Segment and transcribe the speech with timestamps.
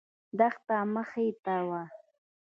[0.37, 1.81] دښته مخې ته وه.